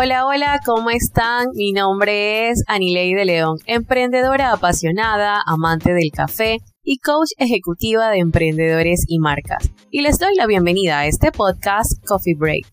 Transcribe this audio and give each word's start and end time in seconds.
Hola, 0.00 0.26
hola, 0.26 0.60
¿cómo 0.64 0.90
están? 0.90 1.48
Mi 1.56 1.72
nombre 1.72 2.50
es 2.50 2.62
Anilei 2.68 3.14
de 3.14 3.24
León, 3.24 3.58
emprendedora 3.66 4.52
apasionada, 4.52 5.42
amante 5.44 5.92
del 5.92 6.12
café 6.12 6.58
y 6.84 6.98
coach 6.98 7.30
ejecutiva 7.36 8.08
de 8.08 8.18
emprendedores 8.18 9.04
y 9.08 9.18
marcas. 9.18 9.72
Y 9.90 10.02
les 10.02 10.20
doy 10.20 10.36
la 10.36 10.46
bienvenida 10.46 11.00
a 11.00 11.06
este 11.06 11.32
podcast 11.32 11.90
Coffee 12.06 12.36
Break. 12.36 12.68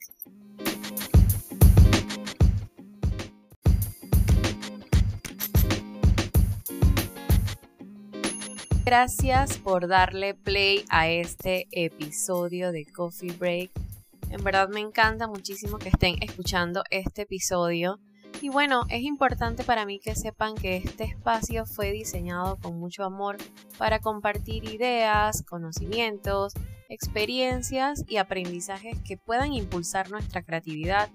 Gracias 8.86 9.58
por 9.58 9.88
darle 9.88 10.36
play 10.36 10.86
a 10.90 11.10
este 11.10 11.66
episodio 11.72 12.72
de 12.72 12.86
Coffee 12.86 13.32
Break 13.32 13.85
en 14.30 14.44
verdad 14.44 14.70
me 14.70 14.80
encanta 14.80 15.28
muchísimo 15.28 15.78
que 15.78 15.90
estén 15.90 16.16
escuchando 16.22 16.84
este 16.90 17.24
episodio. 17.24 18.00
Y 18.42 18.50
bueno, 18.50 18.84
es 18.90 19.02
importante 19.02 19.64
para 19.64 19.86
mí 19.86 20.00
que 20.00 20.16
sepan 20.16 20.56
que 20.56 20.78
este 20.78 21.06
espacio 21.06 21.66
fue 21.66 21.92
diseñado 21.92 22.58
con 22.58 22.78
mucho 22.78 23.04
amor 23.04 23.38
para 23.78 24.00
compartir 24.00 24.66
ideas, 24.66 25.44
conocimientos, 25.44 26.54
experiencias 26.90 28.04
y 28.08 28.18
aprendizajes 28.18 29.00
que 29.02 29.18
puedan 29.18 29.54
impulsar 29.54 30.12
nuestra 30.12 30.44
creatividad 30.44 31.10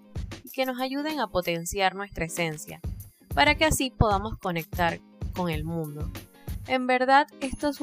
y 0.45 0.51
que 0.51 0.67
nos 0.67 0.81
ayuden 0.81 1.21
a 1.21 1.29
potenciar 1.29 1.95
nuestra 1.95 2.25
esencia, 2.25 2.81
para 3.35 3.55
que 3.55 3.67
así 3.67 3.91
podamos 3.91 4.39
conectar 4.39 5.01
con 5.35 5.51
el 5.51 5.65
mundo. 5.65 6.11
En 6.67 6.87
verdad, 6.87 7.27
estos, 7.41 7.79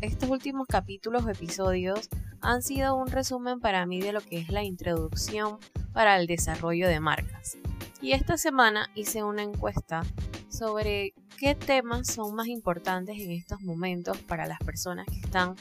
estos 0.00 0.30
últimos 0.30 0.66
capítulos 0.66 1.24
o 1.24 1.30
episodios 1.30 2.08
han 2.44 2.62
sido 2.62 2.94
un 2.94 3.08
resumen 3.08 3.58
para 3.58 3.86
mí 3.86 4.00
de 4.00 4.12
lo 4.12 4.20
que 4.20 4.38
es 4.38 4.50
la 4.50 4.62
introducción 4.62 5.58
para 5.92 6.18
el 6.20 6.26
desarrollo 6.26 6.86
de 6.88 7.00
marcas. 7.00 7.56
Y 8.02 8.12
esta 8.12 8.36
semana 8.36 8.90
hice 8.94 9.24
una 9.24 9.42
encuesta 9.42 10.02
sobre 10.50 11.14
qué 11.38 11.54
temas 11.54 12.06
son 12.06 12.34
más 12.34 12.46
importantes 12.48 13.18
en 13.18 13.30
estos 13.30 13.62
momentos 13.62 14.18
para 14.18 14.46
las 14.46 14.58
personas 14.58 15.06
que 15.06 15.20
están 15.20 15.56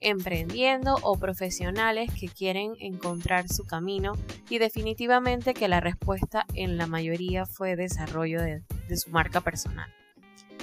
emprendiendo 0.00 0.96
o 1.02 1.18
profesionales 1.18 2.12
que 2.12 2.28
quieren 2.28 2.74
encontrar 2.78 3.48
su 3.48 3.64
camino 3.64 4.12
y 4.50 4.58
definitivamente 4.58 5.54
que 5.54 5.66
la 5.66 5.80
respuesta 5.80 6.44
en 6.54 6.76
la 6.76 6.86
mayoría 6.86 7.46
fue 7.46 7.74
desarrollo 7.74 8.42
de, 8.42 8.62
de 8.86 8.96
su 8.98 9.10
marca 9.10 9.40
personal. 9.40 9.92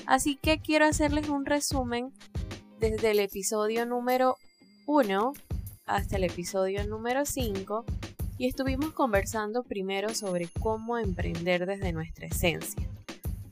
Así 0.06 0.36
que 0.36 0.60
quiero 0.60 0.86
hacerles 0.86 1.28
un 1.28 1.46
resumen 1.46 2.14
desde 2.80 3.12
el 3.12 3.20
episodio 3.20 3.88
número 3.88 4.38
1 4.86 5.34
hasta 5.86 6.18
el 6.18 6.24
episodio 6.24 6.86
número 6.88 7.26
5 7.26 7.86
y 8.38 8.48
estuvimos 8.48 8.92
conversando 8.92 9.64
primero 9.64 10.14
sobre 10.14 10.50
cómo 10.60 10.98
emprender 10.98 11.66
desde 11.66 11.94
nuestra 11.94 12.28
esencia. 12.28 12.88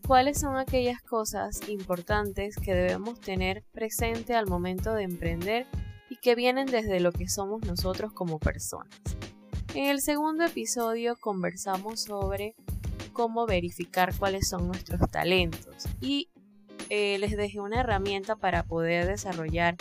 ¿Cuáles 0.06 0.40
son 0.40 0.58
aquellas 0.58 1.02
cosas 1.02 1.70
importantes 1.70 2.58
que 2.58 2.74
debemos 2.74 3.22
tener 3.22 3.64
presente 3.72 4.36
al 4.36 4.48
momento 4.48 4.94
de 4.94 5.04
emprender 5.04 5.68
y 6.10 6.18
que 6.18 6.36
vienen 6.36 6.66
desde 6.66 7.00
lo 7.00 7.12
que 7.12 7.30
somos 7.30 7.62
nosotros 7.66 8.12
como 8.12 8.40
personas? 8.40 9.00
En 9.74 9.86
el 9.86 10.02
segundo 10.02 10.44
episodio 10.44 11.16
conversamos 11.16 12.02
sobre 12.02 12.56
cómo 13.14 13.46
verificar 13.46 14.14
cuáles 14.18 14.50
son 14.50 14.68
nuestros 14.68 15.10
talentos 15.10 15.86
y 16.02 16.30
eh, 16.90 17.18
les 17.20 17.38
dejé 17.38 17.62
una 17.62 17.80
herramienta 17.80 18.36
para 18.36 18.64
poder 18.64 19.08
desarrollar 19.08 19.78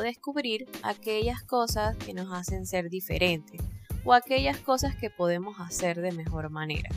descubrir 0.00 0.68
aquellas 0.82 1.42
cosas 1.42 1.96
que 1.96 2.14
nos 2.14 2.32
hacen 2.32 2.66
ser 2.66 2.88
diferentes 2.88 3.60
o 4.04 4.12
aquellas 4.12 4.58
cosas 4.58 4.96
que 4.96 5.10
podemos 5.10 5.60
hacer 5.60 6.00
de 6.00 6.12
mejor 6.12 6.50
manera. 6.50 6.90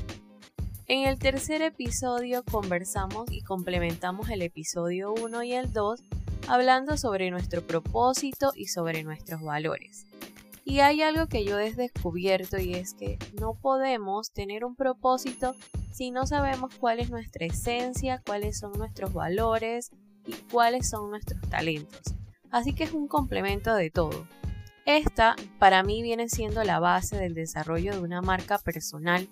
En 0.88 1.07
el 1.07 1.17
tercer 1.17 1.61
episodio 1.61 2.44
conversamos 2.44 3.31
y 3.31 3.41
complementamos 3.41 4.29
el 4.29 4.41
episodio 4.41 5.13
1 5.13 5.44
y 5.44 5.53
el 5.53 5.73
2 5.73 6.03
hablando 6.47 6.95
sobre 6.97 7.31
nuestro 7.31 7.66
propósito 7.66 8.51
y 8.55 8.67
sobre 8.67 9.03
nuestros 9.03 9.41
valores. 9.41 10.05
Y 10.63 10.79
hay 10.79 11.01
algo 11.01 11.28
que 11.28 11.44
yo 11.44 11.59
he 11.59 11.73
descubierto 11.73 12.59
y 12.59 12.73
es 12.73 12.94
que 12.94 13.17
no 13.39 13.53
podemos 13.53 14.31
tener 14.31 14.63
un 14.63 14.75
propósito 14.75 15.55
si 15.91 16.11
no 16.11 16.28
sabemos 16.28 16.73
cuál 16.75 17.00
es 17.00 17.09
nuestra 17.09 17.45
esencia, 17.45 18.22
cuáles 18.25 18.59
son 18.59 18.73
nuestros 18.73 19.13
valores 19.13 19.91
y 20.25 20.34
cuáles 20.51 20.89
son 20.89 21.09
nuestros 21.09 21.41
talentos 21.50 22.16
así 22.55 22.73
que 22.73 22.85
es 22.85 22.93
un 22.93 23.09
complemento 23.09 23.75
de 23.75 23.89
todo. 23.89 24.25
Esta 24.85 25.35
para 25.59 25.83
mí 25.83 26.01
viene 26.01 26.29
siendo 26.29 26.63
la 26.63 26.79
base 26.79 27.17
del 27.17 27.33
desarrollo 27.33 27.91
de 27.91 27.99
una 27.99 28.21
marca 28.21 28.59
personal 28.59 29.27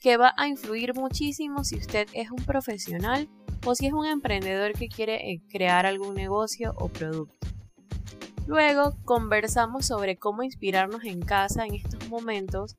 que 0.00 0.16
va 0.16 0.34
a 0.36 0.48
influir 0.48 0.92
muchísimo 0.92 1.62
si 1.62 1.76
usted 1.76 2.08
es 2.14 2.32
un 2.32 2.44
profesional 2.44 3.28
o 3.64 3.76
si 3.76 3.86
es 3.86 3.92
un 3.92 4.06
emprendedor 4.06 4.72
que 4.72 4.88
quiere 4.88 5.30
eh, 5.30 5.40
crear 5.48 5.86
algún 5.86 6.16
negocio 6.16 6.74
o 6.76 6.88
producto. 6.88 7.46
Luego 8.48 8.96
conversamos 9.04 9.86
sobre 9.86 10.16
cómo 10.16 10.42
inspirarnos 10.42 11.04
en 11.04 11.20
casa 11.20 11.64
en 11.66 11.76
estos 11.76 12.08
momentos 12.08 12.76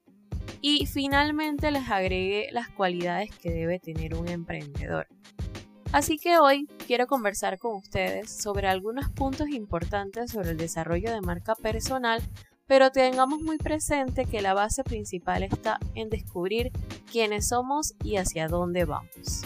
y 0.59 0.87
finalmente 0.87 1.71
les 1.71 1.89
agregué 1.89 2.49
las 2.51 2.67
cualidades 2.67 3.29
que 3.37 3.49
debe 3.49 3.79
tener 3.79 4.15
un 4.15 4.27
emprendedor. 4.27 5.07
Así 5.95 6.17
que 6.17 6.37
hoy 6.39 6.67
quiero 6.87 7.07
conversar 7.07 7.57
con 7.57 7.77
ustedes 7.77 8.29
sobre 8.29 8.67
algunos 8.67 9.09
puntos 9.11 9.47
importantes 9.47 10.31
sobre 10.31 10.49
el 10.49 10.57
desarrollo 10.57 11.09
de 11.09 11.21
marca 11.21 11.55
personal, 11.55 12.21
pero 12.67 12.91
tengamos 12.91 13.39
muy 13.39 13.57
presente 13.57 14.25
que 14.25 14.41
la 14.41 14.53
base 14.53 14.83
principal 14.83 15.43
está 15.43 15.79
en 15.93 16.09
descubrir 16.09 16.73
quiénes 17.09 17.47
somos 17.47 17.93
y 18.03 18.17
hacia 18.17 18.49
dónde 18.49 18.83
vamos. 18.83 19.43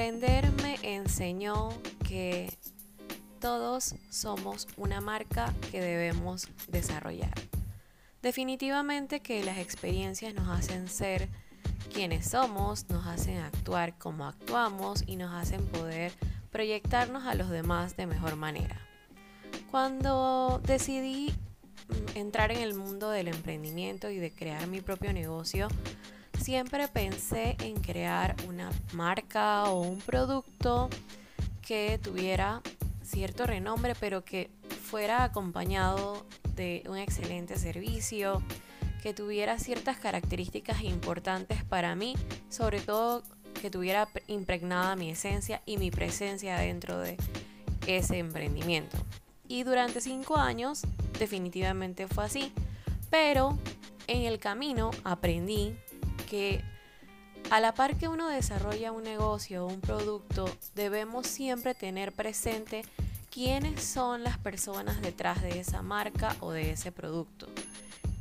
Aprender 0.00 0.50
me 0.62 0.78
enseñó 0.94 1.68
que 2.08 2.50
todos 3.38 3.96
somos 4.08 4.66
una 4.78 5.02
marca 5.02 5.52
que 5.70 5.82
debemos 5.82 6.48
desarrollar. 6.68 7.34
Definitivamente 8.22 9.20
que 9.20 9.44
las 9.44 9.58
experiencias 9.58 10.32
nos 10.32 10.48
hacen 10.48 10.88
ser 10.88 11.28
quienes 11.92 12.30
somos, 12.30 12.88
nos 12.88 13.06
hacen 13.06 13.40
actuar 13.40 13.98
como 13.98 14.26
actuamos 14.26 15.04
y 15.06 15.16
nos 15.16 15.34
hacen 15.34 15.66
poder 15.66 16.12
proyectarnos 16.50 17.26
a 17.26 17.34
los 17.34 17.50
demás 17.50 17.94
de 17.98 18.06
mejor 18.06 18.36
manera. 18.36 18.80
Cuando 19.70 20.62
decidí 20.64 21.34
mm, 21.88 22.16
entrar 22.16 22.52
en 22.52 22.62
el 22.62 22.72
mundo 22.72 23.10
del 23.10 23.28
emprendimiento 23.28 24.08
y 24.08 24.16
de 24.16 24.32
crear 24.32 24.66
mi 24.66 24.80
propio 24.80 25.12
negocio, 25.12 25.68
siempre 26.40 26.88
pensé 26.88 27.56
en 27.60 27.80
crear 27.80 28.34
una 28.48 28.70
marca 28.92 29.64
o 29.64 29.82
un 29.82 29.98
producto 29.98 30.88
que 31.60 31.98
tuviera 32.02 32.62
cierto 33.02 33.46
renombre, 33.46 33.94
pero 33.98 34.24
que 34.24 34.50
fuera 34.84 35.22
acompañado 35.24 36.26
de 36.56 36.82
un 36.88 36.96
excelente 36.96 37.56
servicio, 37.56 38.42
que 39.02 39.14
tuviera 39.14 39.58
ciertas 39.58 39.98
características 39.98 40.82
importantes 40.82 41.62
para 41.64 41.94
mí, 41.94 42.14
sobre 42.48 42.80
todo 42.80 43.22
que 43.60 43.70
tuviera 43.70 44.08
impregnada 44.26 44.96
mi 44.96 45.10
esencia 45.10 45.62
y 45.66 45.76
mi 45.76 45.90
presencia 45.90 46.56
dentro 46.56 46.98
de 46.98 47.16
ese 47.86 48.18
emprendimiento. 48.18 48.96
Y 49.46 49.64
durante 49.64 50.00
cinco 50.00 50.36
años 50.36 50.82
definitivamente 51.18 52.08
fue 52.08 52.24
así, 52.24 52.52
pero 53.10 53.58
en 54.06 54.22
el 54.22 54.38
camino 54.38 54.90
aprendí 55.04 55.76
que 56.30 56.62
a 57.50 57.58
la 57.58 57.74
par 57.74 57.96
que 57.96 58.06
uno 58.06 58.28
desarrolla 58.28 58.92
un 58.92 59.02
negocio 59.02 59.64
o 59.64 59.68
un 59.68 59.80
producto, 59.80 60.48
debemos 60.76 61.26
siempre 61.26 61.74
tener 61.74 62.12
presente 62.12 62.82
quiénes 63.30 63.82
son 63.82 64.22
las 64.22 64.38
personas 64.38 65.02
detrás 65.02 65.42
de 65.42 65.58
esa 65.58 65.82
marca 65.82 66.36
o 66.38 66.52
de 66.52 66.70
ese 66.70 66.92
producto. 66.92 67.48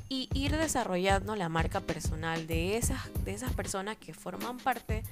Y 0.10 0.28
ir 0.34 0.58
desarrollando 0.58 1.36
la 1.36 1.50
marca 1.50 1.82
personal 1.82 2.48
de 2.48 2.78
esas, 2.78 3.00
de 3.24 3.34
esas 3.34 3.54
personas 3.54 3.98
que 3.98 4.16
forman 4.16 4.58
parte 4.58 5.04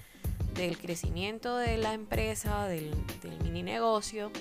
del 0.55 0.79
crecimiento 0.79 1.55
de 1.57 1.77
la 1.77 1.93
empresa, 1.93 2.67
del, 2.67 2.95
del 3.21 3.39
mini 3.43 3.61
negocio, 3.61 4.31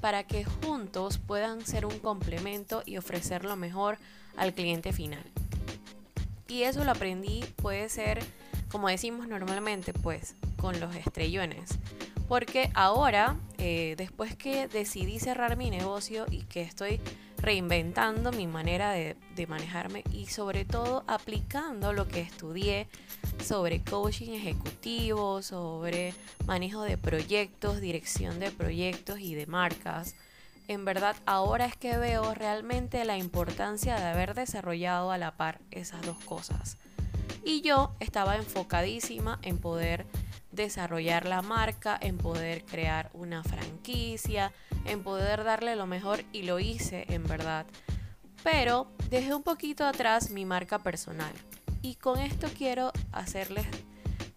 para 0.00 0.22
que 0.22 0.44
juntos 0.44 1.18
puedan 1.18 1.66
ser 1.66 1.84
un 1.84 1.98
complemento 1.98 2.84
y 2.86 2.96
ofrecer 2.96 3.44
lo 3.44 3.56
mejor 3.56 3.98
al 4.36 4.54
cliente 4.54 4.92
final. 4.92 5.24
Y 6.48 6.62
eso 6.62 6.82
lo 6.84 6.92
aprendí, 6.92 7.44
puede 7.56 7.90
ser, 7.90 8.20
como 8.70 8.88
decimos 8.88 9.28
normalmente, 9.28 9.92
pues, 9.92 10.34
con 10.56 10.80
los 10.80 10.96
estrellones. 10.96 11.78
Porque 12.26 12.70
ahora, 12.74 13.36
eh, 13.58 13.94
después 13.96 14.34
que 14.34 14.66
decidí 14.66 15.18
cerrar 15.18 15.56
mi 15.56 15.70
negocio 15.70 16.26
y 16.30 16.42
que 16.42 16.62
estoy 16.62 17.00
reinventando 17.36 18.32
mi 18.32 18.46
manera 18.46 18.90
de, 18.90 19.16
de, 19.36 19.46
manejarme 19.46 20.02
y 20.12 20.26
sobre 20.26 20.64
todo 20.64 21.04
aplicando 21.06 21.92
lo 21.92 22.08
que 22.08 22.20
estudié 22.20 22.88
sobre 23.42 23.82
coaching 23.82 24.32
ejecutivo, 24.32 25.40
sobre 25.42 26.14
manejo 26.46 26.82
de 26.82 26.98
proyectos, 26.98 27.80
dirección 27.80 28.40
de 28.40 28.50
proyectos 28.50 29.20
y 29.20 29.34
de 29.34 29.46
marcas. 29.46 30.16
En 30.68 30.84
verdad, 30.84 31.16
ahora 31.24 31.64
es 31.64 31.76
que 31.76 31.96
veo 31.96 32.34
realmente 32.34 33.02
la 33.06 33.16
importancia 33.16 33.96
de 33.96 34.04
haber 34.04 34.34
desarrollado 34.34 35.10
a 35.10 35.16
la 35.16 35.34
par 35.34 35.60
esas 35.70 36.02
dos 36.02 36.18
cosas. 36.18 36.76
Y 37.42 37.62
yo 37.62 37.94
estaba 38.00 38.36
enfocadísima 38.36 39.38
en 39.40 39.56
poder 39.56 40.04
desarrollar 40.52 41.26
la 41.26 41.40
marca, 41.40 41.96
en 41.98 42.18
poder 42.18 42.66
crear 42.66 43.08
una 43.14 43.42
franquicia, 43.42 44.52
en 44.84 45.02
poder 45.02 45.42
darle 45.42 45.74
lo 45.74 45.86
mejor 45.86 46.22
y 46.32 46.42
lo 46.42 46.58
hice 46.60 47.06
en 47.08 47.24
verdad. 47.24 47.64
Pero 48.44 48.88
dejé 49.08 49.34
un 49.34 49.42
poquito 49.42 49.86
atrás 49.86 50.30
mi 50.30 50.44
marca 50.44 50.80
personal. 50.80 51.32
Y 51.80 51.94
con 51.94 52.18
esto 52.18 52.46
quiero 52.54 52.92
hacerles 53.10 53.66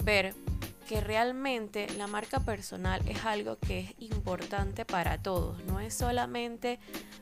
ver 0.05 0.33
que 0.91 0.99
realmente 0.99 1.87
la 1.97 2.05
marca 2.05 2.41
personal 2.41 3.01
es 3.07 3.23
algo 3.23 3.57
que 3.57 3.79
es 3.79 3.93
importante 3.99 4.83
para 4.83 5.23
todos. 5.23 5.63
No 5.63 5.79
es 5.79 5.93
solamente 5.93 6.79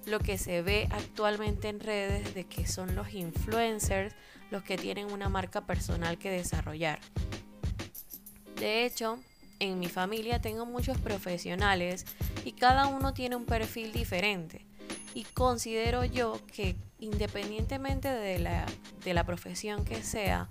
lo 0.07 0.17
que 0.17 0.39
se 0.39 0.63
ve 0.63 0.87
actualmente 0.89 1.69
en 1.69 1.79
redes 1.79 2.33
de 2.33 2.45
que 2.45 2.65
son 2.65 2.95
los 2.95 3.13
influencers 3.13 4.15
los 4.49 4.63
que 4.63 4.75
tienen 4.75 5.11
una 5.11 5.29
marca 5.29 5.67
personal 5.67 6.17
que 6.17 6.31
desarrollar. 6.31 6.97
De 8.55 8.87
hecho, 8.87 9.19
en 9.59 9.77
mi 9.77 9.87
familia 9.87 10.41
tengo 10.41 10.65
muchos 10.65 10.97
profesionales 10.97 12.07
y 12.45 12.53
cada 12.53 12.87
uno 12.87 13.13
tiene 13.13 13.35
un 13.35 13.45
perfil 13.45 13.91
diferente. 13.91 14.65
Y 15.13 15.25
considero 15.25 16.05
yo 16.05 16.39
que 16.51 16.75
independientemente 16.97 18.07
de 18.07 18.39
la, 18.39 18.65
de 19.05 19.13
la 19.13 19.25
profesión 19.25 19.85
que 19.85 20.01
sea, 20.01 20.49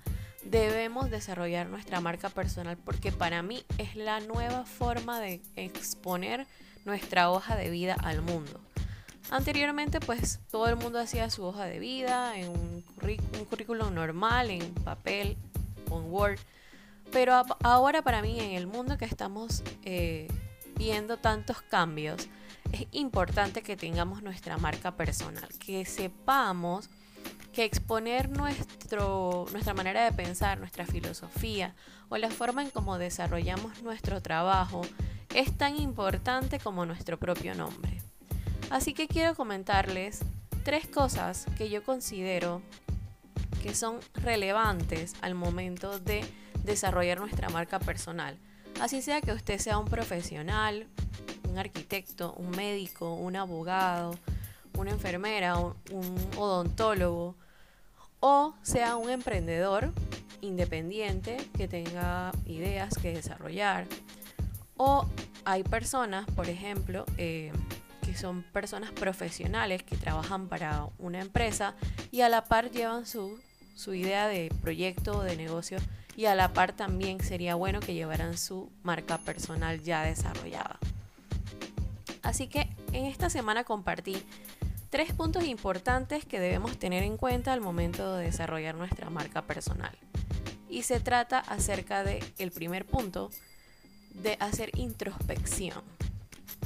debemos 0.51 1.11
desarrollar 1.11 1.69
nuestra 1.69 2.01
marca 2.01 2.29
personal 2.31 2.77
porque 2.77 3.13
para 3.13 3.43
mí 3.43 3.65
es 3.79 3.97
la 3.97 4.21
nueva 4.21 4.65
forma 4.65 5.21
de 5.21 5.41
exponer 5.57 6.47
nuestra 6.85 7.31
hoja 7.31 7.57
de 7.57 7.71
vida 7.71 7.97
al 8.03 8.23
mundo. 8.23 8.61
Anteriormente 9.31 10.01
pues 10.01 10.41
todo 10.51 10.69
el 10.69 10.77
mundo 10.77 10.99
hacía 10.99 11.31
su 11.31 11.45
hoja 11.45 11.65
de 11.65 11.79
vida 11.79 12.39
en 12.39 12.49
un, 12.49 12.85
currículum 13.49 13.95
normal, 13.95 14.51
en 14.51 14.73
papel, 14.75 15.37
con 15.89 16.11
Word 16.11 16.39
pero 17.13 17.43
ahora 17.63 18.03
para 18.03 18.23
mí, 18.23 18.39
en 18.39 18.53
el 18.53 18.67
mundo 18.67 18.99
que 18.99 19.05
estamos 19.05 19.63
eh, 19.83 20.29
viendo 20.77 21.17
tantos 21.17 21.63
cambios, 21.63 22.29
es 22.73 22.87
importante 22.93 23.63
que 23.63 23.77
tengamos 23.77 24.23
nuestra 24.23 24.59
marca 24.59 24.93
personal, 24.93 25.49
que 25.59 25.85
sepamos 25.87 26.91
que 27.59 27.65
exponer 27.65 28.31
nuestro, 28.31 29.47
nuestra 29.51 29.75
manera 29.75 30.05
de 30.05 30.13
pensar, 30.13 30.61
nuestra 30.61 30.87
filosofía 30.87 31.75
o 32.09 32.17
la 32.17 32.31
forma 32.31 32.63
en 32.63 32.71
cómo 32.71 32.99
desarrollamos 32.99 33.83
nuestro 33.83 34.23
trabajo 34.23 34.83
es 35.35 35.59
tan 35.59 35.77
importante 35.77 36.61
como 36.61 36.87
nuestro 36.87 37.19
propio 37.19 37.57
nombre. 37.57 38.01
Así 38.71 38.95
que 38.95 39.09
quiero 39.09 39.35
comentarles 39.35 40.21
tres 40.63 40.87
cosas 40.87 41.47
que 41.57 41.69
yo 41.69 41.83
considero 41.83 42.63
que 43.61 43.75
son 43.75 43.99
relevantes 44.15 45.17
al 45.21 45.35
momento 45.35 45.99
de 45.99 46.25
desarrollar 46.63 47.19
nuestra 47.19 47.49
marca 47.49 47.81
personal. 47.81 48.39
Así 48.81 49.03
sea 49.03 49.21
que 49.21 49.33
usted 49.33 49.59
sea 49.59 49.79
un 49.79 49.87
profesional, 49.87 50.87
un 51.51 51.59
arquitecto, 51.59 52.35
un 52.35 52.51
médico, 52.51 53.15
un 53.15 53.35
abogado, 53.35 54.15
una 54.79 54.93
enfermera, 54.93 55.59
un, 55.59 55.75
odontólogo 56.37 57.35
o 58.21 58.55
sea 58.63 58.97
un 58.97 59.11
emprendedor 59.11 59.93
independiente 60.41 61.37
que 61.57 61.69
tenga 61.69 62.33
ideas 62.47 62.97
que 62.99 63.13
desarrollar. 63.13 63.87
O 64.77 65.07
hay 65.45 65.63
personas, 65.65 66.27
por 66.31 66.49
ejemplo, 66.49 67.05
eh, 67.17 67.53
que 68.03 68.15
son 68.15 68.43
personas 68.43 68.91
profesionales 68.93 69.83
que 69.83 69.97
trabajan 69.97 70.49
para 70.49 70.87
una 70.99 71.21
empresa 71.21 71.75
y 72.11 72.21
a 72.23 72.29
la 72.29 72.45
par 72.45 72.71
llevan 72.71 73.07
su, 73.07 73.39
su 73.75 73.95
idea 73.95 74.29
de 74.29 74.53
proyecto 74.63 75.19
o 75.19 75.23
de 75.23 75.37
negocio 75.37 75.79
y 76.17 76.27
a 76.27 76.35
la 76.35 76.53
par 76.53 76.73
también 76.73 77.21
sería 77.21 77.55
bueno 77.55 77.81
que 77.81 77.95
llevaran 77.95 78.37
su 78.37 78.71
marca 78.83 79.19
personal 79.19 79.83
ya 79.83 80.03
desarrollada. 80.03 80.79
Así 82.23 82.49
que 82.49 82.69
en 82.93 83.07
esta 83.07 83.31
semana 83.31 83.65
compartí 83.65 84.23
tres 84.91 85.13
puntos 85.13 85.45
importantes 85.45 86.25
que 86.25 86.41
debemos 86.41 86.79
tener 86.79 87.03
en 87.03 87.17
cuenta 87.17 87.53
al 87.53 87.61
momento 87.61 88.17
de 88.17 88.25
desarrollar 88.25 88.75
nuestra 88.75 89.11
marca 89.11 89.43
personal. 89.43 89.97
Y 90.69 90.83
se 90.83 91.01
trata 91.01 91.39
acerca 91.39 92.05
de 92.05 92.23
el 92.39 92.51
primer 92.51 92.87
punto 92.87 93.31
de 94.15 94.37
hacer 94.41 94.71
introspección. 94.77 95.83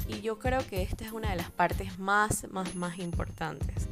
Y 0.08 0.20
yo 0.20 0.38
creo 0.38 0.66
que 0.66 0.82
esta 0.82 1.04
es 1.04 1.12
una 1.12 1.30
de 1.30 1.36
las 1.36 1.50
partes 1.50 1.98
más 1.98 2.46
más 2.50 2.74
más 2.74 2.98
importantes. 2.98 3.88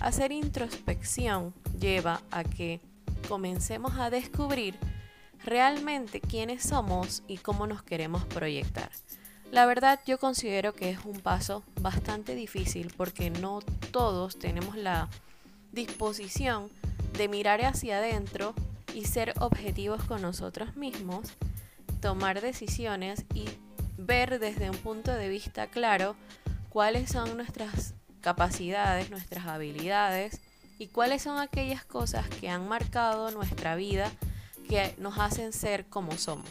Hacer 0.00 0.32
introspección 0.32 1.54
lleva 1.78 2.20
a 2.30 2.44
que 2.44 2.80
comencemos 3.28 3.94
a 3.98 4.10
descubrir 4.10 4.76
realmente 5.44 6.20
quiénes 6.20 6.62
somos 6.62 7.22
y 7.26 7.38
cómo 7.38 7.66
nos 7.66 7.82
queremos 7.82 8.24
proyectar. 8.26 8.90
La 9.52 9.64
verdad 9.64 10.00
yo 10.06 10.18
considero 10.18 10.74
que 10.74 10.90
es 10.90 11.04
un 11.04 11.20
paso 11.20 11.62
bastante 11.80 12.34
difícil 12.34 12.92
porque 12.96 13.30
no 13.30 13.60
todos 13.90 14.38
tenemos 14.38 14.76
la 14.76 15.08
disposición 15.72 16.70
de 17.16 17.28
mirar 17.28 17.64
hacia 17.64 17.98
adentro 17.98 18.54
y 18.94 19.04
ser 19.04 19.34
objetivos 19.38 20.02
con 20.04 20.20
nosotros 20.22 20.76
mismos, 20.76 21.28
tomar 22.00 22.40
decisiones 22.40 23.24
y 23.34 23.46
ver 23.96 24.38
desde 24.38 24.70
un 24.70 24.76
punto 24.76 25.12
de 25.12 25.28
vista 25.28 25.68
claro 25.68 26.16
cuáles 26.68 27.10
son 27.10 27.36
nuestras 27.36 27.94
capacidades, 28.20 29.10
nuestras 29.10 29.46
habilidades 29.46 30.40
y 30.78 30.88
cuáles 30.88 31.22
son 31.22 31.38
aquellas 31.38 31.84
cosas 31.84 32.28
que 32.28 32.48
han 32.48 32.68
marcado 32.68 33.30
nuestra 33.30 33.76
vida 33.76 34.10
que 34.68 34.94
nos 34.98 35.18
hacen 35.18 35.52
ser 35.52 35.86
como 35.86 36.12
somos. 36.18 36.50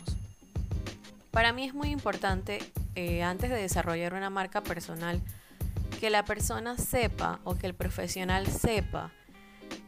Para 1.31 1.51
mí 1.51 1.65
es 1.65 1.73
muy 1.73 1.89
importante, 1.89 2.59
eh, 2.95 3.23
antes 3.23 3.49
de 3.49 3.57
desarrollar 3.57 4.13
una 4.13 4.29
marca 4.29 4.61
personal, 4.61 5.21
que 5.99 6.09
la 6.09 6.25
persona 6.25 6.77
sepa 6.77 7.39
o 7.43 7.55
que 7.55 7.67
el 7.67 7.73
profesional 7.73 8.47
sepa 8.47 9.11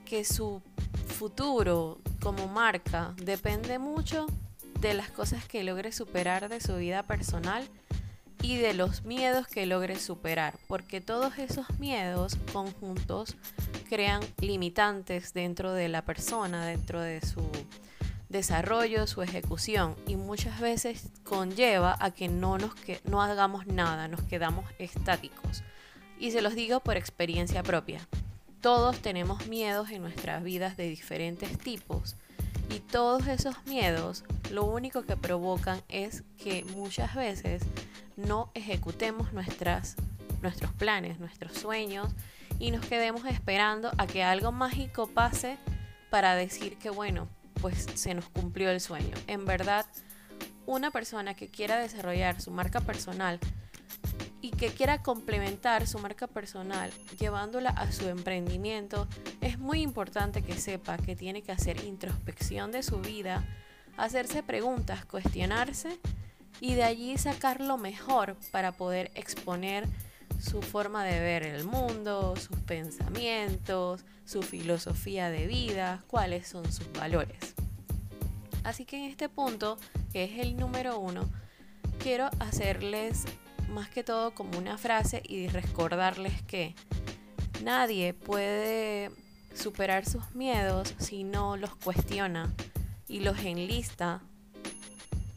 que 0.06 0.24
su 0.24 0.62
futuro 1.08 2.00
como 2.22 2.48
marca 2.48 3.14
depende 3.18 3.80
mucho 3.80 4.28
de 4.80 4.94
las 4.94 5.10
cosas 5.10 5.46
que 5.46 5.64
logre 5.64 5.92
superar 5.92 6.50
de 6.50 6.62
su 6.62 6.76
vida 6.76 7.04
personal 7.04 7.68
y 8.42 8.58
de 8.58 8.74
los 8.74 9.04
miedos 9.04 9.48
que 9.48 9.66
logre 9.66 9.98
superar, 9.98 10.58
porque 10.68 11.02
todos 11.02 11.38
esos 11.40 11.68
miedos 11.80 12.38
conjuntos 12.54 13.36
crean 13.90 14.22
limitantes 14.40 15.34
dentro 15.34 15.74
de 15.74 15.90
la 15.90 16.04
persona, 16.04 16.66
dentro 16.66 17.02
de 17.02 17.22
su 17.22 17.50
desarrollo, 18.30 19.08
su 19.08 19.22
ejecución 19.22 19.96
y 20.06 20.16
muchas 20.16 20.60
veces 20.60 21.10
conlleva 21.24 21.96
a 22.00 22.12
que 22.12 22.28
no, 22.28 22.58
nos 22.58 22.76
que, 22.76 23.00
no 23.06 23.22
hagamos 23.22 23.68
nada, 23.68 24.08
nos 24.08 24.22
quedamos 24.24 24.66
estáticos. 24.80 25.64
Y 26.20 26.32
se 26.32 26.42
los 26.42 26.56
digo 26.56 26.80
por 26.80 26.98
experiencia 26.98 27.64
propia. 27.64 28.08
Todos 28.62 29.00
tenemos 29.00 29.48
miedos 29.48 29.92
en 29.92 30.02
nuestras 30.02 30.44
vidas 30.44 30.78
de 30.78 30.90
diferentes 30.90 31.58
tipos 31.58 32.16
y 32.70 32.80
todos 32.80 33.28
esos 33.28 33.56
miedos 33.66 34.26
lo 34.52 34.66
único 34.66 35.04
que 35.04 35.16
provocan 35.16 35.82
es 35.88 36.24
que 36.38 36.66
muchas 36.76 37.16
veces 37.16 37.64
no 38.16 38.52
ejecutemos 38.56 39.32
nuestras, 39.32 39.96
nuestros 40.42 40.74
planes, 40.74 41.20
nuestros 41.20 41.54
sueños 41.54 42.10
y 42.60 42.72
nos 42.72 42.86
quedemos 42.86 43.26
esperando 43.26 43.92
a 43.98 44.08
que 44.08 44.24
algo 44.24 44.52
mágico 44.52 45.08
pase 45.08 45.58
para 46.10 46.36
decir 46.36 46.78
que 46.78 46.90
bueno, 46.90 47.28
pues 47.60 47.86
se 47.96 48.14
nos 48.14 48.30
cumplió 48.30 48.70
el 48.70 48.82
sueño. 48.82 49.16
En 49.28 49.46
verdad, 49.46 49.86
una 50.66 50.92
persona 50.92 51.34
que 51.34 51.50
quiera 51.50 51.78
desarrollar 51.78 52.42
su 52.42 52.52
marca 52.52 52.82
personal 52.82 53.40
y 54.42 54.52
que 54.52 54.70
quiera 54.70 55.02
complementar 55.02 55.88
su 55.88 56.00
marca 56.00 56.28
personal 56.28 56.92
llevándola 57.20 57.70
a 57.70 57.92
su 57.92 58.08
emprendimiento, 58.08 59.08
es 59.42 59.58
muy 59.58 59.82
importante 59.82 60.42
que 60.42 60.58
sepa 60.58 60.98
que 60.98 61.16
tiene 61.16 61.42
que 61.42 61.52
hacer 61.52 61.84
introspección 61.84 62.72
de 62.72 62.84
su 62.84 63.00
vida, 63.00 63.44
hacerse 63.98 64.44
preguntas, 64.44 65.06
cuestionarse 65.06 66.00
y 66.60 66.76
de 66.76 66.84
allí 66.84 67.18
sacar 67.18 67.62
lo 67.62 67.78
mejor 67.78 68.36
para 68.52 68.72
poder 68.72 69.12
exponer 69.16 69.88
su 70.40 70.62
forma 70.62 71.04
de 71.04 71.20
ver 71.20 71.44
el 71.44 71.64
mundo, 71.64 72.36
sus 72.36 72.58
pensamientos, 72.62 74.06
su 74.26 74.42
filosofía 74.42 75.30
de 75.30 75.48
vida, 75.48 76.04
cuáles 76.08 76.48
son 76.48 76.72
sus 76.72 76.92
valores. 76.94 77.56
Así 78.64 78.86
que 78.86 78.98
en 78.98 79.04
este 79.06 79.30
punto, 79.30 79.78
que 80.12 80.26
es 80.26 80.40
el 80.40 80.58
número 80.58 81.00
uno, 81.00 81.30
quiero 82.00 82.30
hacerles 82.40 83.26
más 83.70 83.90
que 83.90 84.04
todo 84.04 84.32
como 84.32 84.58
una 84.58 84.78
frase 84.78 85.22
y 85.26 85.48
recordarles 85.48 86.42
que 86.44 86.76
nadie 87.64 88.14
puede 88.14 89.12
superar 89.54 90.06
sus 90.06 90.36
miedos 90.36 90.94
si 90.98 91.24
no 91.24 91.58
los 91.58 91.76
cuestiona 91.76 92.54
y 93.08 93.22
los 93.22 93.40
enlista 93.40 94.22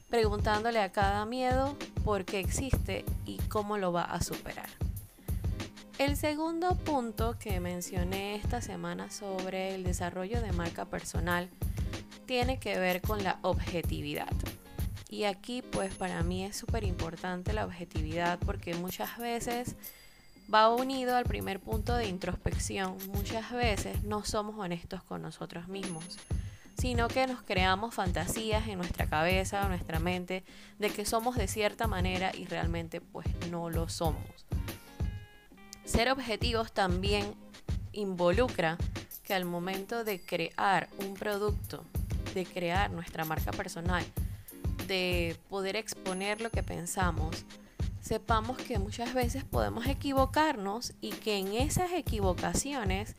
preguntándole 0.08 0.80
a 0.80 0.90
cada 0.90 1.24
miedo 1.24 1.76
por 2.04 2.24
qué 2.24 2.40
existe 2.40 3.04
y 3.24 3.38
cómo 3.48 3.78
lo 3.78 3.92
va 3.92 4.02
a 4.02 4.20
superar. 4.20 4.68
El 6.00 6.16
segundo 6.16 6.76
punto 6.76 7.38
que 7.38 7.60
mencioné 7.60 8.34
esta 8.36 8.62
semana 8.62 9.10
sobre 9.10 9.74
el 9.74 9.84
desarrollo 9.84 10.40
de 10.40 10.50
marca 10.50 10.86
personal 10.86 11.50
tiene 12.24 12.58
que 12.58 12.78
ver 12.78 13.02
con 13.02 13.22
la 13.22 13.38
objetividad. 13.42 14.32
Y 15.10 15.24
aquí 15.24 15.60
pues 15.60 15.94
para 15.94 16.22
mí 16.22 16.42
es 16.42 16.56
súper 16.56 16.84
importante 16.84 17.52
la 17.52 17.66
objetividad 17.66 18.38
porque 18.38 18.72
muchas 18.72 19.18
veces 19.18 19.76
va 20.52 20.74
unido 20.74 21.16
al 21.16 21.26
primer 21.26 21.60
punto 21.60 21.94
de 21.94 22.08
introspección. 22.08 22.96
Muchas 23.08 23.52
veces 23.52 24.02
no 24.02 24.24
somos 24.24 24.58
honestos 24.58 25.02
con 25.02 25.20
nosotros 25.20 25.68
mismos 25.68 26.18
sino 26.78 27.08
que 27.08 27.26
nos 27.26 27.42
creamos 27.42 27.94
fantasías 27.94 28.66
en 28.66 28.78
nuestra 28.78 29.04
cabeza, 29.04 29.60
en 29.64 29.68
nuestra 29.68 29.98
mente, 29.98 30.44
de 30.78 30.88
que 30.88 31.04
somos 31.04 31.36
de 31.36 31.46
cierta 31.46 31.86
manera 31.86 32.34
y 32.34 32.46
realmente 32.46 33.02
pues 33.02 33.26
no 33.50 33.68
lo 33.68 33.90
somos. 33.90 34.46
Ser 35.90 36.08
objetivos 36.08 36.70
también 36.70 37.34
involucra 37.92 38.78
que 39.24 39.34
al 39.34 39.44
momento 39.44 40.04
de 40.04 40.20
crear 40.24 40.88
un 40.98 41.14
producto, 41.14 41.84
de 42.32 42.46
crear 42.46 42.92
nuestra 42.92 43.24
marca 43.24 43.50
personal, 43.50 44.04
de 44.86 45.36
poder 45.48 45.74
exponer 45.74 46.40
lo 46.40 46.50
que 46.50 46.62
pensamos, 46.62 47.44
sepamos 48.00 48.56
que 48.56 48.78
muchas 48.78 49.14
veces 49.14 49.42
podemos 49.42 49.88
equivocarnos 49.88 50.92
y 51.00 51.10
que 51.10 51.38
en 51.38 51.54
esas 51.54 51.90
equivocaciones 51.90 53.16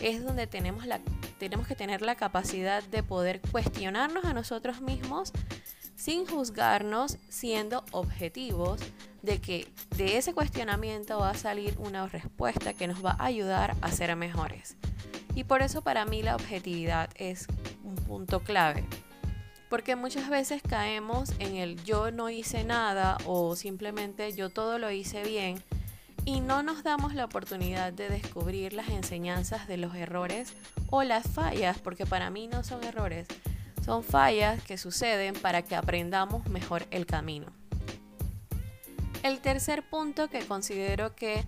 es 0.00 0.22
donde 0.22 0.46
tenemos, 0.46 0.86
la, 0.86 1.00
tenemos 1.40 1.66
que 1.66 1.74
tener 1.74 2.02
la 2.02 2.14
capacidad 2.14 2.84
de 2.84 3.02
poder 3.02 3.40
cuestionarnos 3.50 4.24
a 4.26 4.32
nosotros 4.32 4.80
mismos 4.80 5.32
sin 6.02 6.26
juzgarnos, 6.26 7.16
siendo 7.28 7.84
objetivos 7.92 8.80
de 9.22 9.40
que 9.40 9.68
de 9.96 10.16
ese 10.16 10.34
cuestionamiento 10.34 11.20
va 11.20 11.30
a 11.30 11.34
salir 11.34 11.76
una 11.78 12.08
respuesta 12.08 12.74
que 12.74 12.88
nos 12.88 13.04
va 13.04 13.12
a 13.20 13.26
ayudar 13.26 13.76
a 13.82 13.92
ser 13.92 14.16
mejores. 14.16 14.76
Y 15.36 15.44
por 15.44 15.62
eso 15.62 15.82
para 15.82 16.04
mí 16.04 16.20
la 16.20 16.34
objetividad 16.34 17.08
es 17.14 17.46
un 17.84 17.94
punto 17.94 18.40
clave. 18.40 18.84
Porque 19.70 19.94
muchas 19.94 20.28
veces 20.28 20.60
caemos 20.68 21.30
en 21.38 21.54
el 21.54 21.80
yo 21.84 22.10
no 22.10 22.30
hice 22.30 22.64
nada 22.64 23.16
o 23.24 23.54
simplemente 23.54 24.32
yo 24.32 24.50
todo 24.50 24.80
lo 24.80 24.90
hice 24.90 25.22
bien 25.22 25.62
y 26.24 26.40
no 26.40 26.64
nos 26.64 26.82
damos 26.82 27.14
la 27.14 27.26
oportunidad 27.26 27.92
de 27.92 28.08
descubrir 28.08 28.72
las 28.72 28.88
enseñanzas 28.88 29.68
de 29.68 29.76
los 29.76 29.94
errores 29.94 30.52
o 30.90 31.04
las 31.04 31.28
fallas, 31.28 31.78
porque 31.78 32.06
para 32.06 32.28
mí 32.28 32.48
no 32.48 32.64
son 32.64 32.82
errores, 32.82 33.28
son 33.84 34.02
fallas 34.04 34.62
que 34.62 34.78
suceden 34.78 35.34
para 35.34 35.62
que 35.62 35.74
aprendamos 35.74 36.46
mejor 36.48 36.86
el 36.90 37.06
camino. 37.06 37.46
El 39.22 39.40
tercer 39.40 39.82
punto 39.88 40.28
que 40.28 40.44
considero 40.46 41.14
que 41.14 41.44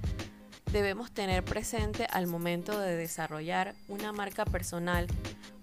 debemos 0.72 1.12
tener 1.12 1.44
presente 1.44 2.06
al 2.10 2.26
momento 2.26 2.78
de 2.78 2.96
desarrollar 2.96 3.74
una 3.88 4.12
marca 4.12 4.44
personal, 4.44 5.06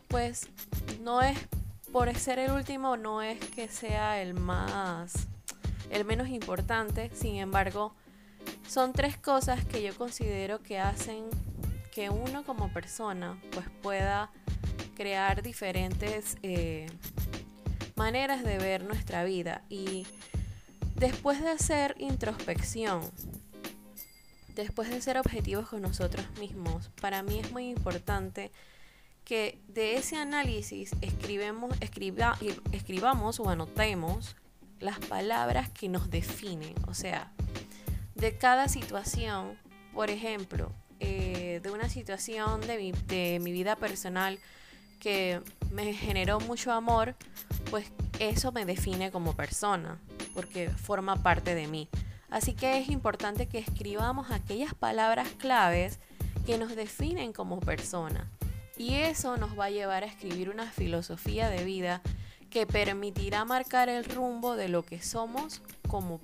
pues 0.07 0.47
no 1.01 1.21
es 1.21 1.37
por 1.91 2.13
ser 2.15 2.39
el 2.39 2.51
último, 2.51 2.95
no 2.95 3.21
es 3.21 3.39
que 3.39 3.67
sea 3.67 4.21
el 4.21 4.33
más, 4.33 5.27
el 5.89 6.05
menos 6.05 6.29
importante, 6.29 7.11
sin 7.13 7.35
embargo, 7.35 7.93
son 8.67 8.93
tres 8.93 9.17
cosas 9.17 9.65
que 9.65 9.83
yo 9.83 9.95
considero 9.95 10.63
que 10.63 10.79
hacen 10.79 11.25
que 11.91 12.09
uno 12.09 12.43
como 12.43 12.71
persona 12.71 13.37
pues 13.51 13.67
pueda 13.81 14.31
crear 15.01 15.41
diferentes 15.41 16.37
eh, 16.43 16.85
maneras 17.95 18.43
de 18.43 18.59
ver 18.59 18.83
nuestra 18.83 19.23
vida. 19.23 19.63
Y 19.67 20.05
después 20.95 21.41
de 21.41 21.49
hacer 21.49 21.95
introspección 21.97 23.01
después 24.55 24.89
de 24.89 25.01
ser 25.01 25.17
objetivos 25.17 25.69
con 25.69 25.81
nosotros 25.81 26.25
mismos 26.37 26.89
para 26.99 27.23
mí 27.23 27.39
es 27.39 27.51
muy 27.53 27.69
importante 27.69 28.51
que 29.23 29.59
de 29.69 29.95
ese 29.95 30.17
análisis 30.17 30.91
escribemos, 30.99 31.73
escribamos 32.71 33.39
o 33.39 33.49
anotemos 33.49 34.35
las 34.79 34.99
palabras 34.99 35.69
que 35.69 35.87
nos 35.87 36.09
definen. 36.11 36.75
O 36.87 36.93
sea 36.93 37.31
de 38.13 38.37
cada 38.37 38.67
situación, 38.67 39.57
por 39.93 40.11
ejemplo, 40.11 40.71
eh, 40.99 41.59
de 41.63 41.71
una 41.71 41.89
situación 41.89 42.61
de 42.61 42.77
mi, 42.77 42.91
de 42.91 43.39
mi 43.41 43.51
vida 43.51 43.75
personal 43.77 44.37
que 45.01 45.41
me 45.71 45.93
generó 45.93 46.39
mucho 46.39 46.71
amor, 46.71 47.15
pues 47.69 47.91
eso 48.19 48.51
me 48.53 48.65
define 48.65 49.11
como 49.11 49.35
persona, 49.35 49.99
porque 50.33 50.69
forma 50.69 51.21
parte 51.21 51.55
de 51.55 51.67
mí. 51.67 51.89
Así 52.29 52.53
que 52.53 52.79
es 52.79 52.89
importante 52.89 53.47
que 53.47 53.57
escribamos 53.57 54.31
aquellas 54.31 54.73
palabras 54.73 55.27
claves 55.37 55.99
que 56.45 56.57
nos 56.57 56.75
definen 56.75 57.33
como 57.33 57.59
persona. 57.59 58.29
Y 58.77 58.95
eso 58.95 59.35
nos 59.37 59.59
va 59.59 59.65
a 59.65 59.69
llevar 59.69 60.03
a 60.03 60.07
escribir 60.07 60.49
una 60.49 60.71
filosofía 60.71 61.49
de 61.49 61.65
vida 61.65 62.01
que 62.49 62.65
permitirá 62.65 63.43
marcar 63.43 63.89
el 63.89 64.05
rumbo 64.05 64.55
de 64.55 64.69
lo 64.69 64.83
que 64.83 65.01
somos 65.01 65.61
como 65.87 66.21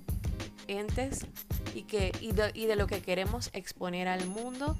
entes 0.66 1.26
y, 1.74 1.84
y 2.20 2.66
de, 2.66 2.76
lo 2.76 2.86
que 2.86 3.02
queremos 3.02 3.50
exponer 3.52 4.08
al 4.08 4.26
mundo 4.26 4.76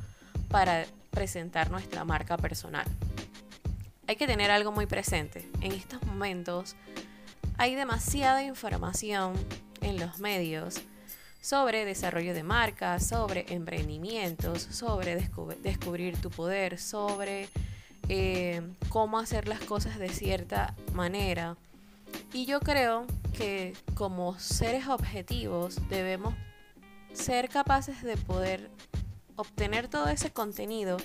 para 0.49 0.87
presentar 1.11 1.71
nuestra 1.71 2.05
marca 2.05 2.37
personal. 2.37 2.87
Hay 4.09 4.17
que 4.17 4.27
tener 4.27 4.51
algo 4.51 4.73
muy 4.73 4.87
presente. 4.87 5.47
En 5.61 5.73
estos 5.73 6.03
momentos 6.05 6.77
hay 7.59 7.75
demasiada 7.75 8.43
información 8.43 9.35
en 9.83 10.01
los 10.01 10.19
medios 10.19 10.81
sobre 11.43 11.85
desarrollo 11.85 12.33
de 12.33 12.43
marcas, 12.43 13.07
sobre 13.07 13.45
emprendimientos, 13.53 14.63
sobre 14.63 15.15
descubrir 15.63 16.19
tu 16.23 16.31
poder, 16.31 16.79
sobre 16.79 17.51
eh, 18.09 18.63
cómo 18.89 19.19
hacer 19.19 19.47
las 19.47 19.61
cosas 19.61 19.99
de 19.99 20.09
cierta 20.09 20.75
manera. 20.95 21.59
Y 22.33 22.47
yo 22.47 22.61
creo 22.61 23.05
que 23.37 23.75
como 23.93 24.39
seres 24.39 24.89
objetivos 24.89 25.87
debemos 25.91 26.33
ser 27.13 27.51
capaces 27.51 28.03
de 28.03 28.17
poder 28.17 28.71
obtener 29.37 29.87
todo 29.89 30.09
ese 30.09 30.31
contenido, 30.31 30.97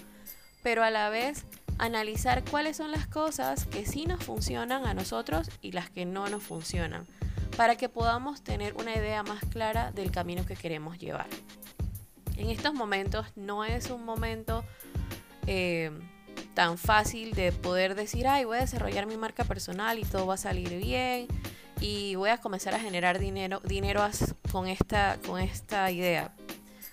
pero 0.63 0.85
a 0.85 0.89
la 0.89 1.09
vez 1.09 1.43
analizar 1.77 2.43
cuáles 2.49 2.77
son 2.77 2.91
las 2.91 3.07
cosas 3.07 3.65
que 3.65 3.85
sí 3.85 4.05
nos 4.05 4.23
funcionan 4.23 4.85
a 4.85 4.93
nosotros 4.93 5.49
y 5.61 5.71
las 5.71 5.89
que 5.89 6.05
no 6.05 6.27
nos 6.27 6.43
funcionan, 6.43 7.05
para 7.57 7.75
que 7.75 7.89
podamos 7.89 8.43
tener 8.43 8.73
una 8.75 8.95
idea 8.95 9.23
más 9.23 9.43
clara 9.45 9.91
del 9.91 10.11
camino 10.11 10.45
que 10.45 10.55
queremos 10.55 10.97
llevar. 10.97 11.27
En 12.37 12.49
estos 12.49 12.73
momentos 12.73 13.27
no 13.35 13.63
es 13.63 13.89
un 13.89 14.03
momento 14.05 14.63
eh, 15.45 15.91
tan 16.53 16.77
fácil 16.77 17.33
de 17.33 17.51
poder 17.51 17.95
decir, 17.95 18.27
ay, 18.27 18.45
voy 18.45 18.57
a 18.57 18.61
desarrollar 18.61 19.05
mi 19.05 19.17
marca 19.17 19.43
personal 19.43 19.99
y 19.99 20.03
todo 20.03 20.25
va 20.25 20.35
a 20.35 20.37
salir 20.37 20.69
bien 20.77 21.27
y 21.79 22.15
voy 22.15 22.29
a 22.29 22.37
comenzar 22.37 22.73
a 22.73 22.79
generar 22.79 23.19
dinero, 23.19 23.59
dinero 23.65 24.07
con, 24.51 24.67
esta, 24.67 25.17
con 25.25 25.39
esta 25.41 25.91
idea. 25.91 26.33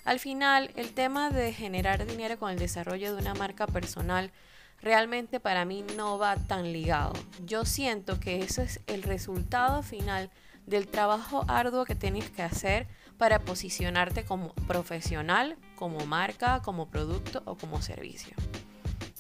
Al 0.05 0.19
final, 0.19 0.71
el 0.77 0.93
tema 0.93 1.31
de 1.31 1.53
generar 1.53 2.07
dinero 2.07 2.39
con 2.39 2.51
el 2.51 2.59
desarrollo 2.59 3.15
de 3.15 3.21
una 3.21 3.35
marca 3.35 3.67
personal 3.67 4.33
realmente 4.83 5.41
para 5.41 5.65
mí 5.65 5.85
no 5.97 6.19
va 6.19 6.37
tan 6.37 6.73
ligado. 6.73 7.13
Yo 7.45 7.65
siento 7.65 8.21
que 8.21 8.41
eso 8.41 8.63
es 8.63 8.81
el 8.87 9.03
resultado 9.03 9.83
final 9.83 10.31
del 10.67 10.89
trabajo 10.89 11.45
arduo 11.49 11.85
que 11.85 11.95
tienes 11.95 12.31
que 12.31 12.43
hacer 12.43 12.87
para 13.19 13.41
posicionarte 13.41 14.25
como 14.25 14.55
profesional, 14.67 15.57
como 15.77 16.07
marca, 16.07 16.63
como 16.63 16.89
producto 16.89 17.43
o 17.45 17.57
como 17.57 17.83
servicio. 17.83 18.35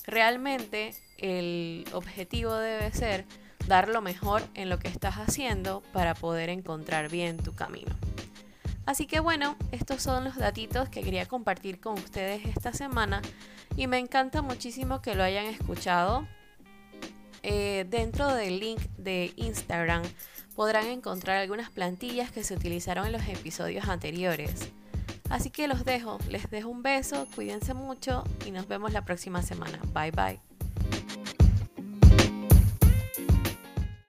Realmente 0.06 0.94
el 1.18 1.84
objetivo 1.92 2.54
debe 2.54 2.92
ser 2.92 3.26
dar 3.66 3.88
lo 3.88 4.00
mejor 4.00 4.42
en 4.54 4.68
lo 4.68 4.78
que 4.78 4.88
estás 4.88 5.16
haciendo 5.16 5.82
para 5.92 6.14
poder 6.14 6.48
encontrar 6.48 7.10
bien 7.10 7.36
tu 7.36 7.54
camino. 7.54 7.94
Así 8.90 9.06
que 9.06 9.20
bueno, 9.20 9.54
estos 9.70 10.02
son 10.02 10.24
los 10.24 10.34
datitos 10.36 10.88
que 10.88 11.02
quería 11.02 11.24
compartir 11.26 11.78
con 11.78 11.94
ustedes 11.94 12.44
esta 12.44 12.72
semana 12.72 13.22
y 13.76 13.86
me 13.86 13.98
encanta 13.98 14.42
muchísimo 14.42 15.00
que 15.00 15.14
lo 15.14 15.22
hayan 15.22 15.44
escuchado. 15.44 16.26
Eh, 17.44 17.86
dentro 17.88 18.34
del 18.34 18.58
link 18.58 18.80
de 18.98 19.32
Instagram 19.36 20.02
podrán 20.56 20.86
encontrar 20.86 21.36
algunas 21.36 21.70
plantillas 21.70 22.32
que 22.32 22.42
se 22.42 22.52
utilizaron 22.52 23.06
en 23.06 23.12
los 23.12 23.28
episodios 23.28 23.88
anteriores. 23.88 24.72
Así 25.28 25.50
que 25.50 25.68
los 25.68 25.84
dejo, 25.84 26.18
les 26.28 26.50
dejo 26.50 26.68
un 26.68 26.82
beso, 26.82 27.28
cuídense 27.36 27.74
mucho 27.74 28.24
y 28.44 28.50
nos 28.50 28.66
vemos 28.66 28.92
la 28.92 29.04
próxima 29.04 29.40
semana. 29.42 29.78
Bye 29.94 30.10
bye. 30.10 31.19